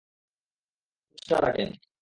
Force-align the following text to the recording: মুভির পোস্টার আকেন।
মুভির 0.03 1.09
পোস্টার 1.11 1.41
আকেন। 1.49 1.69